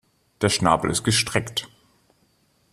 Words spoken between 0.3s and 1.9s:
Der Schnabel ist gestreckt.